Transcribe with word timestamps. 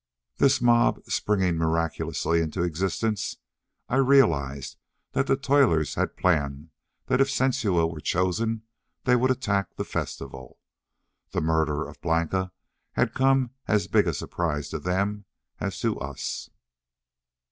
This 0.37 0.59
mob 0.63 0.99
springing 1.07 1.57
miraculously 1.57 2.41
into 2.41 2.63
existence! 2.63 3.37
I 3.87 3.97
realized 3.97 4.77
that 5.11 5.27
the 5.27 5.35
toilers 5.35 5.93
had 5.93 6.17
planned 6.17 6.71
that 7.05 7.21
if 7.21 7.29
Sensua 7.29 7.85
were 7.85 7.99
chosen 8.01 8.63
they 9.03 9.15
would 9.15 9.29
attack 9.29 9.75
the 9.75 9.85
festival. 9.85 10.57
The 11.33 11.41
murder 11.41 11.87
of 11.87 12.01
Blanca 12.01 12.51
had 12.93 13.13
come 13.13 13.51
as 13.67 13.85
big 13.85 14.07
a 14.07 14.13
surprise 14.15 14.69
to 14.69 14.79
them 14.79 15.25
as 15.59 15.79
to 15.81 15.99
us.... 15.99 16.49